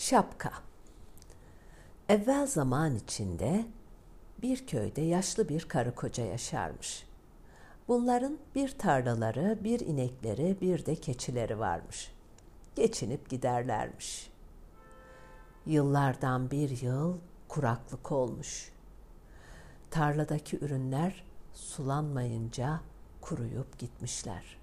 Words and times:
Şapka 0.00 0.52
Evvel 2.08 2.46
zaman 2.46 2.96
içinde 2.96 3.66
bir 4.42 4.66
köyde 4.66 5.00
yaşlı 5.00 5.48
bir 5.48 5.68
karı 5.68 5.94
koca 5.94 6.24
yaşarmış. 6.24 7.06
Bunların 7.88 8.38
bir 8.54 8.78
tarlaları, 8.78 9.58
bir 9.64 9.80
inekleri, 9.80 10.56
bir 10.60 10.86
de 10.86 10.94
keçileri 10.94 11.58
varmış. 11.58 12.12
Geçinip 12.76 13.30
giderlermiş. 13.30 14.30
Yıllardan 15.66 16.50
bir 16.50 16.82
yıl 16.82 17.16
kuraklık 17.48 18.12
olmuş. 18.12 18.72
Tarladaki 19.90 20.64
ürünler 20.64 21.24
sulanmayınca 21.54 22.80
kuruyup 23.20 23.78
gitmişler. 23.78 24.58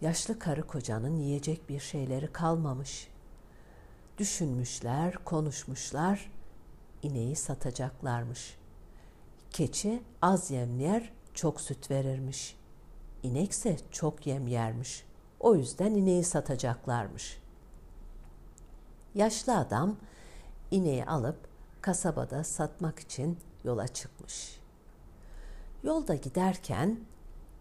Yaşlı 0.00 0.38
karı 0.38 0.62
kocanın 0.62 1.16
yiyecek 1.16 1.68
bir 1.68 1.80
şeyleri 1.80 2.32
kalmamış. 2.32 3.08
Düşünmüşler, 4.18 5.14
konuşmuşlar, 5.24 6.30
ineği 7.02 7.36
satacaklarmış. 7.36 8.58
Keçi 9.50 10.02
az 10.22 10.50
yem 10.50 10.80
yer, 10.80 11.12
çok 11.34 11.60
süt 11.60 11.90
verirmiş. 11.90 12.56
İnekse 13.22 13.76
çok 13.90 14.26
yem 14.26 14.46
yermiş. 14.46 15.04
O 15.40 15.54
yüzden 15.54 15.94
ineği 15.94 16.24
satacaklarmış. 16.24 17.38
Yaşlı 19.14 19.56
adam 19.56 19.96
ineği 20.70 21.04
alıp 21.04 21.48
kasabada 21.80 22.44
satmak 22.44 22.98
için 22.98 23.38
yola 23.64 23.88
çıkmış. 23.88 24.60
Yolda 25.82 26.14
giderken 26.14 27.00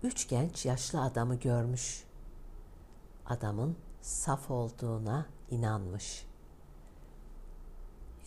üç 0.04 0.28
genç 0.28 0.66
yaşlı 0.66 1.02
adamı 1.02 1.36
görmüş. 1.36 2.04
Adamın 3.26 3.78
saf 4.02 4.52
olduğuna 4.52 5.26
inanmış. 5.52 6.27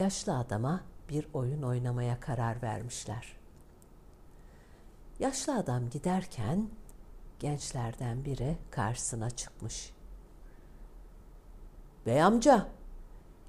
Yaşlı 0.00 0.38
adama 0.38 0.80
bir 1.08 1.26
oyun 1.34 1.62
oynamaya 1.62 2.20
karar 2.20 2.62
vermişler. 2.62 3.36
Yaşlı 5.18 5.56
adam 5.56 5.90
giderken 5.90 6.68
gençlerden 7.38 8.24
biri 8.24 8.56
karşısına 8.70 9.30
çıkmış. 9.30 9.92
Bey 12.06 12.22
amca, 12.22 12.66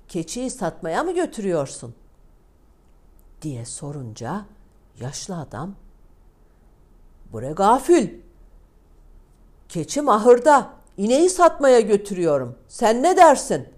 keçiyi 0.08 0.50
satmaya 0.50 1.04
mı 1.04 1.14
götürüyorsun? 1.14 1.96
diye 3.42 3.66
sorunca 3.66 4.46
yaşlı 5.00 5.38
adam 5.38 5.76
Bre 7.34 7.52
gafil. 7.52 8.10
Keçi 9.70 10.02
ahırda. 10.02 10.74
İneği 10.98 11.30
satmaya 11.30 11.80
götürüyorum. 11.80 12.58
Sen 12.68 13.04
ne 13.04 13.18
dersin? 13.18 13.70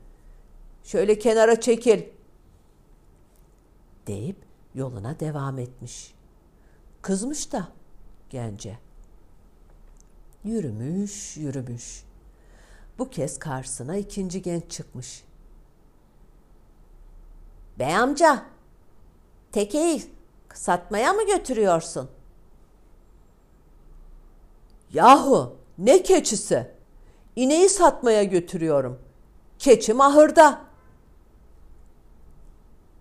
Şöyle 0.83 1.19
kenara 1.19 1.61
çekil. 1.61 2.12
Deyip 4.07 4.37
yoluna 4.75 5.19
devam 5.19 5.59
etmiş. 5.59 6.13
Kızmış 7.01 7.51
da 7.51 7.67
gence. 8.29 8.77
Yürümüş, 10.43 11.37
yürümüş. 11.37 12.03
Bu 12.97 13.09
kez 13.09 13.39
karşısına 13.39 13.97
ikinci 13.97 14.41
genç 14.41 14.71
çıkmış. 14.71 15.23
Bey 17.79 17.95
amca, 17.95 18.45
tekeyi 19.51 20.03
satmaya 20.53 21.13
mı 21.13 21.27
götürüyorsun?'' 21.27 22.23
Yahu 24.93 25.57
ne 25.77 26.03
keçisi? 26.03 26.71
İneği 27.35 27.69
satmaya 27.69 28.23
götürüyorum. 28.23 28.99
Keçi 29.59 29.93
ahırda. 29.93 30.61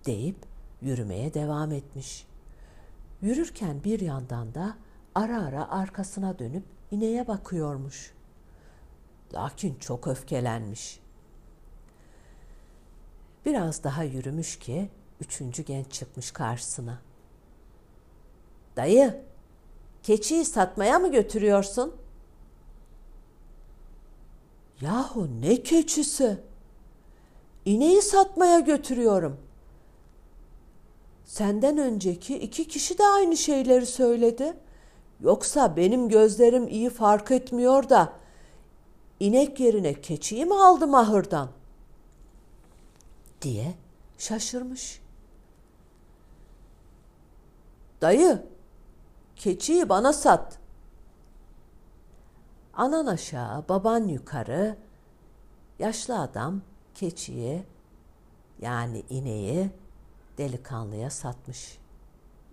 Deyip 0.05 0.35
yürümeye 0.83 1.33
devam 1.33 1.71
etmiş. 1.71 2.27
Yürürken 3.21 3.83
bir 3.83 3.99
yandan 3.99 4.53
da 4.53 4.77
ara 5.15 5.43
ara 5.43 5.69
arkasına 5.71 6.39
dönüp 6.39 6.63
ineğe 6.91 7.27
bakıyormuş. 7.27 8.13
Lakin 9.33 9.75
çok 9.79 10.07
öfkelenmiş. 10.07 10.99
Biraz 13.45 13.83
daha 13.83 14.03
yürümüş 14.03 14.59
ki 14.59 14.89
üçüncü 15.21 15.63
genç 15.63 15.91
çıkmış 15.91 16.31
karşısına. 16.31 17.01
Dayı, 18.75 19.23
Keçiyi 20.03 20.45
satmaya 20.45 20.99
mı 20.99 21.11
götürüyorsun? 21.11 21.95
Yahu 24.81 25.41
ne 25.41 25.63
keçisi? 25.63 26.39
İneği 27.65 28.01
satmaya 28.01 28.59
götürüyorum. 28.59 29.37
Senden 31.25 31.77
önceki 31.77 32.37
iki 32.39 32.67
kişi 32.67 32.97
de 32.97 33.03
aynı 33.07 33.37
şeyleri 33.37 33.85
söyledi. 33.85 34.53
Yoksa 35.19 35.75
benim 35.75 36.09
gözlerim 36.09 36.67
iyi 36.67 36.89
fark 36.89 37.31
etmiyor 37.31 37.89
da 37.89 38.13
inek 39.19 39.59
yerine 39.59 40.01
keçiyi 40.01 40.45
mi 40.45 40.55
aldım 40.55 40.95
ahırdan? 40.95 41.49
diye 43.41 43.73
şaşırmış. 44.17 45.01
Dayı, 48.01 48.43
Keçiyi 49.35 49.89
bana 49.89 50.13
sat. 50.13 50.59
Anan 52.73 53.05
aşağı, 53.05 53.69
baban 53.69 54.07
yukarı. 54.07 54.77
Yaşlı 55.79 56.19
adam 56.19 56.61
keçiyi 56.95 57.63
yani 58.61 59.03
ineği 59.09 59.69
delikanlıya 60.37 61.09
satmış. 61.09 61.77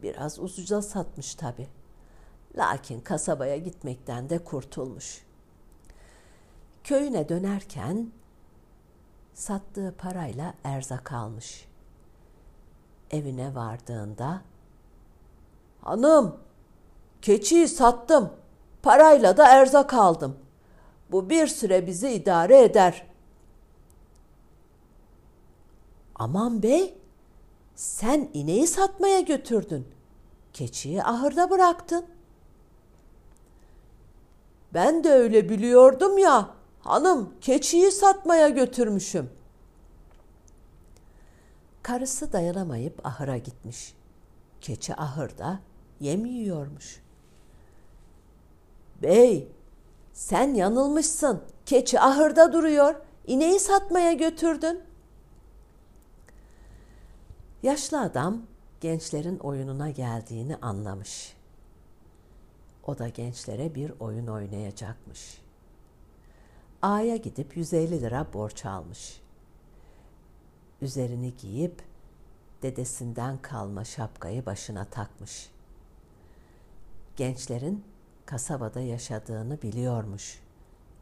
Biraz 0.02 0.38
ucuza 0.38 0.82
satmış 0.82 1.34
tabi. 1.34 1.68
Lakin 2.56 3.00
kasabaya 3.00 3.56
gitmekten 3.56 4.30
de 4.30 4.44
kurtulmuş. 4.44 5.26
Köyüne 6.84 7.28
dönerken 7.28 8.12
sattığı 9.34 9.94
parayla 9.98 10.54
erzak 10.64 11.12
almış. 11.12 11.68
Evine 13.10 13.54
vardığında 13.54 14.42
"Hanım, 15.80 16.40
Keçiyi 17.22 17.68
sattım. 17.68 18.32
Parayla 18.82 19.36
da 19.36 19.48
erzak 19.48 19.94
aldım. 19.94 20.36
Bu 21.10 21.30
bir 21.30 21.46
süre 21.46 21.86
bizi 21.86 22.10
idare 22.10 22.62
eder. 22.62 23.06
Aman 26.14 26.62
bey, 26.62 26.99
sen 27.80 28.28
ineği 28.34 28.66
satmaya 28.66 29.20
götürdün. 29.20 29.88
Keçiyi 30.52 31.02
ahırda 31.02 31.50
bıraktın. 31.50 32.06
Ben 34.74 35.04
de 35.04 35.10
öyle 35.10 35.48
biliyordum 35.48 36.18
ya. 36.18 36.50
Hanım, 36.80 37.34
keçiyi 37.40 37.90
satmaya 37.90 38.48
götürmüşüm. 38.48 39.30
Karısı 41.82 42.32
dayanamayıp 42.32 43.06
ahıra 43.06 43.36
gitmiş. 43.36 43.94
Keçi 44.60 44.94
ahırda 44.96 45.60
yem 46.00 46.26
yiyormuş. 46.26 47.02
Bey, 49.02 49.48
sen 50.12 50.54
yanılmışsın. 50.54 51.42
Keçi 51.66 52.00
ahırda 52.00 52.52
duruyor. 52.52 52.94
İneği 53.26 53.60
satmaya 53.60 54.12
götürdün. 54.12 54.89
Yaşlı 57.62 58.00
adam 58.00 58.42
gençlerin 58.80 59.38
oyununa 59.38 59.90
geldiğini 59.90 60.56
anlamış. 60.56 61.36
O 62.86 62.98
da 62.98 63.08
gençlere 63.08 63.74
bir 63.74 63.92
oyun 64.00 64.26
oynayacakmış. 64.26 65.38
A'ya 66.82 67.16
gidip 67.16 67.56
150 67.56 68.00
lira 68.00 68.26
borç 68.32 68.66
almış. 68.66 69.20
Üzerini 70.82 71.36
giyip 71.36 71.82
dedesinden 72.62 73.38
kalma 73.38 73.84
şapkayı 73.84 74.46
başına 74.46 74.84
takmış. 74.84 75.50
Gençlerin 77.16 77.84
kasabada 78.26 78.80
yaşadığını 78.80 79.62
biliyormuş. 79.62 80.40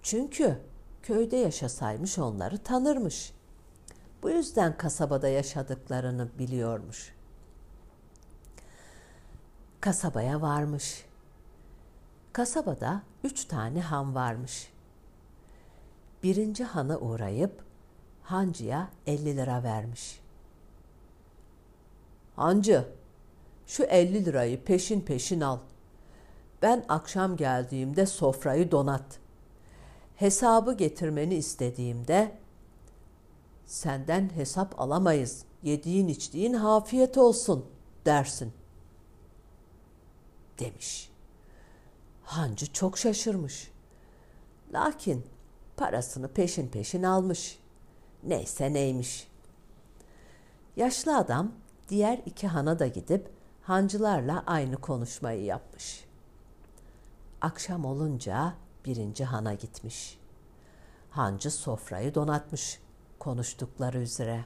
Çünkü 0.03 0.59
köyde 1.03 1.37
yaşasaymış 1.37 2.19
onları 2.19 2.59
tanırmış. 2.59 3.33
Bu 4.23 4.31
yüzden 4.31 4.77
kasabada 4.77 5.29
yaşadıklarını 5.29 6.29
biliyormuş. 6.39 7.15
Kasabaya 9.81 10.41
varmış. 10.41 11.05
Kasabada 12.33 13.03
üç 13.25 13.45
tane 13.45 13.81
han 13.81 14.15
varmış. 14.15 14.73
Birinci 16.23 16.65
hana 16.65 16.99
uğrayıp 16.99 17.65
hancıya 18.23 18.89
50 19.07 19.37
lira 19.37 19.63
vermiş. 19.63 20.21
Hancı, 22.37 22.85
şu 23.67 23.85
50 23.85 24.25
lirayı 24.25 24.65
peşin 24.65 25.01
peşin 25.01 25.41
al. 25.41 25.59
Ben 26.63 26.85
akşam 26.89 27.37
geldiğimde 27.37 28.07
sofrayı 28.07 28.71
donat. 28.71 29.19
Hesabı 30.17 30.77
getirmeni 30.77 31.35
istediğimde 31.35 32.39
Senden 33.69 34.31
hesap 34.35 34.81
alamayız. 34.81 35.45
Yediğin 35.63 36.09
içtiğin 36.09 36.55
hafiyet 36.55 37.19
olsun 37.19 37.67
dersin. 38.07 38.53
Demiş. 40.59 41.11
Hancı 42.23 42.73
çok 42.73 42.99
şaşırmış. 42.99 43.71
Lakin 44.73 45.27
parasını 45.77 46.29
peşin 46.29 46.69
peşin 46.69 47.03
almış. 47.03 47.59
Neyse 48.23 48.73
neymiş. 48.73 49.29
Yaşlı 50.77 51.17
adam 51.17 51.53
diğer 51.89 52.21
iki 52.27 52.47
hana 52.47 52.79
da 52.79 52.87
gidip 52.87 53.31
hancılarla 53.63 54.45
aynı 54.47 54.77
konuşmayı 54.77 55.45
yapmış. 55.45 56.05
Akşam 57.41 57.85
olunca 57.85 58.55
birinci 58.85 59.25
hana 59.25 59.55
gitmiş. 59.55 60.19
Hancı 61.11 61.51
sofrayı 61.51 62.15
donatmış 62.15 62.81
konuştukları 63.19 63.99
üzere. 63.99 64.45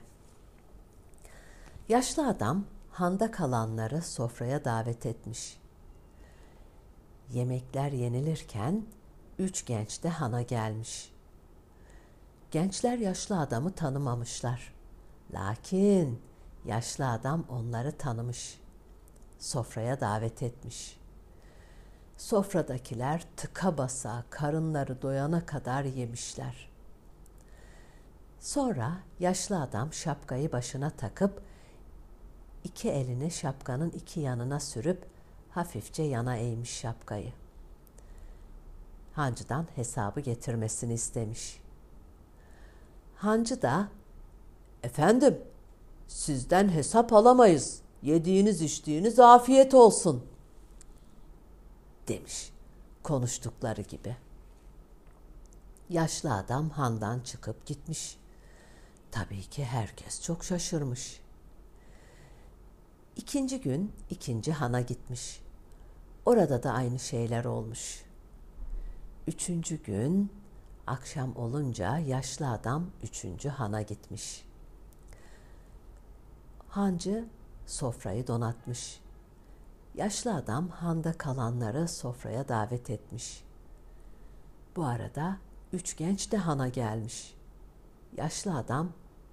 Yaşlı 1.89 2.29
adam 2.29 2.65
handa 2.91 3.31
kalanları 3.31 4.03
sofraya 4.03 4.65
davet 4.65 5.07
etmiş. 5.07 5.59
Yemekler 7.31 7.93
yenilirken 7.93 8.87
üç 9.39 9.67
genç 9.67 10.03
de 10.03 10.09
hana 10.09 10.43
gelmiş. 10.43 11.13
Gençler 12.51 12.99
yaşlı 12.99 13.41
adamı 13.41 13.73
tanımamışlar. 13.73 14.75
Lakin 15.33 16.23
yaşlı 16.65 17.11
adam 17.11 17.45
onları 17.49 17.99
tanımış. 17.99 18.61
Sofraya 19.39 20.01
davet 20.01 20.43
etmiş. 20.43 21.01
Sofradakiler 22.17 23.25
tıka 23.37 23.79
basa 23.79 24.25
karınları 24.31 25.03
doyana 25.03 25.47
kadar 25.47 25.85
yemişler. 25.85 26.72
Sonra 28.43 28.99
yaşlı 29.21 29.61
adam 29.61 29.93
şapkayı 29.93 30.53
başına 30.53 30.91
takıp 30.91 31.43
iki 32.65 32.91
elini 32.91 33.31
şapkanın 33.31 33.91
iki 33.91 34.21
yanına 34.21 34.61
sürüp 34.61 35.07
hafifçe 35.51 36.03
yana 36.03 36.37
eğmiş 36.37 36.71
şapkayı. 36.71 37.33
Hancıdan 39.13 39.67
hesabı 39.75 40.21
getirmesini 40.21 40.93
istemiş. 40.93 41.61
Hancı 43.17 43.63
da, 43.63 43.89
efendim 44.83 45.41
sizden 46.09 46.69
hesap 46.69 47.13
alamayız. 47.13 47.83
Yediğiniz 48.03 48.63
içtiğiniz 48.63 49.19
afiyet 49.19 49.75
olsun 49.75 50.27
demiş 52.09 52.53
konuştukları 53.03 53.83
gibi. 53.83 54.17
Yaşlı 55.91 56.35
adam 56.35 56.71
handan 56.71 57.21
çıkıp 57.21 57.67
gitmiş. 57.67 58.22
Tabii 59.13 59.43
ki 59.43 59.65
herkes 59.65 60.23
çok 60.23 60.45
şaşırmış. 60.45 61.21
İkinci 63.17 63.61
gün 63.61 63.93
ikinci 64.11 64.53
hana 64.53 64.81
gitmiş. 64.81 65.43
Orada 66.27 66.63
da 66.63 66.73
aynı 66.73 66.99
şeyler 66.99 67.45
olmuş. 67.45 68.05
Üçüncü 69.27 69.83
gün 69.83 70.33
akşam 70.87 71.37
olunca 71.37 71.99
yaşlı 71.99 72.51
adam 72.51 72.91
üçüncü 73.03 73.49
hana 73.49 73.83
gitmiş. 73.83 74.45
Hancı 76.69 77.25
sofrayı 77.67 78.27
donatmış. 78.27 79.01
Yaşlı 79.95 80.35
adam 80.35 80.69
handa 80.69 81.13
kalanları 81.13 81.89
sofraya 81.89 82.49
davet 82.49 82.91
etmiş. 82.91 83.45
Bu 84.77 84.85
arada 84.85 85.37
üç 85.73 85.97
genç 85.97 86.33
de 86.33 86.37
hana 86.37 86.69
gelmiş. 86.69 87.35
Yaşlı 88.17 88.57
adam 88.57 88.93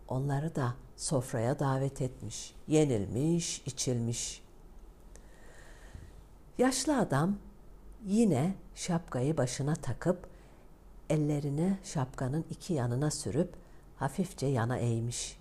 onları 0.10 0.56
da 0.56 0.74
sofraya 0.96 1.60
davet 1.60 2.02
etmiş. 2.02 2.54
Yenilmiş, 2.68 3.62
içilmiş. 3.66 4.42
Yaşlı 6.58 6.98
adam 7.00 7.38
yine 8.06 8.56
şapkayı 8.76 9.38
başına 9.38 9.76
takıp 9.76 10.30
ellerini 11.10 11.78
şapkanın 11.84 12.46
iki 12.50 12.74
yanına 12.74 13.12
sürüp 13.12 13.54
hafifçe 13.98 14.48
yana 14.48 14.78
eğmiş. 14.78 15.40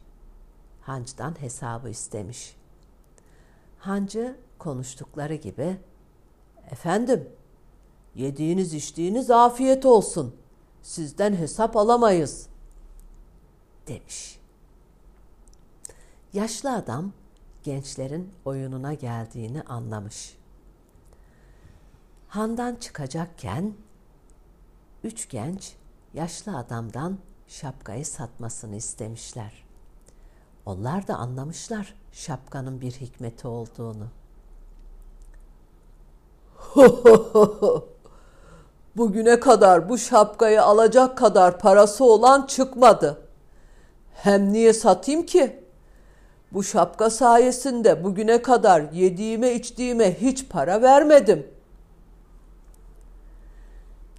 Hancıdan 0.81 1.41
hesabı 1.41 1.88
istemiş. 1.88 2.56
Hancı 3.79 4.37
konuştukları 4.59 5.35
gibi 5.35 5.76
"Efendim, 6.71 7.29
yediğiniz 8.14 8.75
içtiğiniz 8.75 9.31
afiyet 9.31 9.87
olsun. 9.87 10.37
Sizden 10.82 11.35
hesap 11.35 11.76
alamayız." 11.76 12.49
demiş. 13.87 14.38
Yaşlı 16.32 16.75
adam 16.75 17.12
gençlerin 17.62 18.32
oyununa 18.44 18.94
geldiğini 18.94 19.62
anlamış. 19.62 20.36
Handan 22.28 22.75
çıkacakken 22.75 23.75
üç 25.04 25.28
genç 25.28 25.72
yaşlı 26.14 26.56
adamdan 26.56 27.19
şapkayı 27.46 28.06
satmasını 28.06 28.76
istemişler. 28.76 29.64
Onlar 30.66 31.08
da 31.08 31.14
anlamışlar 31.14 31.94
şapkanın 32.12 32.80
bir 32.80 32.92
hikmeti 32.92 33.48
olduğunu. 33.48 34.06
Bugüne 38.96 39.40
kadar 39.40 39.88
bu 39.88 39.98
şapkayı 39.98 40.62
alacak 40.62 41.19
kadar 41.19 41.58
parası 41.58 42.04
olan 42.04 42.46
çıkmadı. 42.46 43.20
Hem 44.14 44.52
niye 44.52 44.72
satayım 44.72 45.26
ki? 45.26 45.68
Bu 46.53 46.65
şapka 46.65 47.11
sayesinde 47.11 48.05
bugüne 48.05 48.43
kadar 48.43 48.93
yediğime 48.93 49.55
içtiğime 49.55 50.21
hiç 50.21 50.49
para 50.49 50.83
vermedim. 50.83 51.47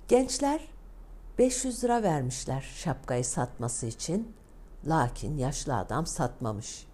Gençler 0.08 0.62
500 1.38 1.84
lira 1.84 2.04
vermişler 2.04 2.62
şapkayı 2.76 3.26
satması 3.26 3.86
için. 3.86 4.36
Lakin 4.88 5.38
yaşlı 5.38 5.78
adam 5.78 6.06
satmamış. 6.06 6.88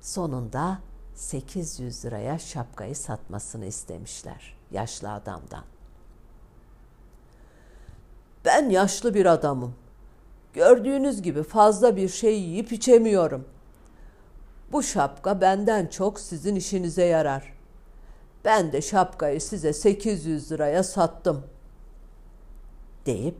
Sonunda 0.00 0.78
800 1.14 2.04
liraya 2.04 2.38
şapkayı 2.38 2.96
satmasını 2.96 3.66
istemişler 3.66 4.58
yaşlı 4.70 5.12
adamdan. 5.12 5.64
Ben 8.44 8.70
yaşlı 8.70 9.14
bir 9.14 9.26
adamım. 9.26 9.74
Gördüğünüz 10.52 11.22
gibi 11.22 11.42
fazla 11.42 11.96
bir 11.96 12.08
şey 12.08 12.40
yiyip 12.40 12.72
içemiyorum. 12.72 13.44
Bu 14.72 14.82
şapka 14.82 15.40
benden 15.40 15.86
çok 15.86 16.20
sizin 16.20 16.56
işinize 16.56 17.04
yarar. 17.04 17.52
Ben 18.44 18.72
de 18.72 18.82
şapkayı 18.82 19.40
size 19.40 19.72
800 19.72 20.52
liraya 20.52 20.82
sattım." 20.82 21.44
deyip 23.08 23.36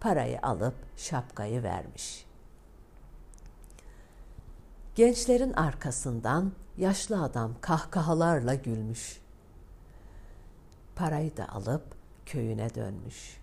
parayı 0.00 0.38
alıp 0.42 0.74
şapkayı 0.96 1.62
vermiş. 1.62 2.26
Gençlerin 4.94 5.52
arkasından 5.52 6.52
yaşlı 6.78 7.22
adam 7.22 7.54
kahkahalarla 7.60 8.54
gülmüş. 8.54 9.20
Parayı 10.96 11.36
da 11.36 11.48
alıp 11.48 11.82
köyüne 12.26 12.74
dönmüş. 12.74 13.40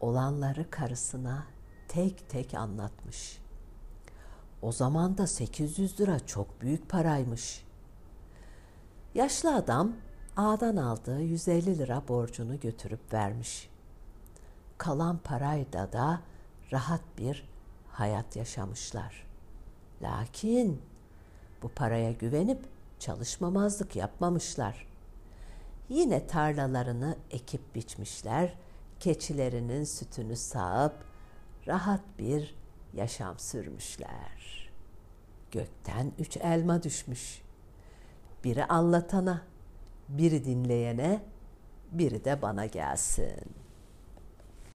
Olanları 0.00 0.70
karısına 0.70 1.46
tek 1.88 2.28
tek 2.28 2.54
anlatmış. 2.54 3.38
O 4.66 4.72
zaman 4.72 5.18
da 5.18 5.26
800 5.26 6.00
lira 6.00 6.26
çok 6.26 6.60
büyük 6.60 6.88
paraymış. 6.88 7.64
Yaşlı 9.14 9.54
adam 9.54 9.92
ağadan 10.36 10.76
aldığı 10.76 11.20
150 11.20 11.78
lira 11.78 12.02
borcunu 12.08 12.60
götürüp 12.60 13.12
vermiş. 13.12 13.70
Kalan 14.78 15.18
parayla 15.18 15.92
da 15.92 16.20
rahat 16.72 17.00
bir 17.18 17.48
hayat 17.92 18.36
yaşamışlar. 18.36 19.26
Lakin 20.02 20.82
bu 21.62 21.68
paraya 21.68 22.12
güvenip 22.12 22.60
çalışmamazlık 22.98 23.96
yapmamışlar. 23.96 24.86
Yine 25.88 26.26
tarlalarını 26.26 27.16
ekip 27.30 27.74
biçmişler, 27.74 28.54
keçilerinin 29.00 29.84
sütünü 29.84 30.36
sağıp 30.36 30.94
rahat 31.66 32.00
bir 32.18 32.65
yaşam 32.94 33.38
sürmüşler. 33.38 34.70
Gökten 35.50 36.12
üç 36.18 36.36
elma 36.36 36.82
düşmüş. 36.82 37.42
Biri 38.44 38.64
anlatana, 38.64 39.42
biri 40.08 40.44
dinleyene, 40.44 41.22
biri 41.92 42.24
de 42.24 42.42
bana 42.42 42.66
gelsin.'' 42.66 43.65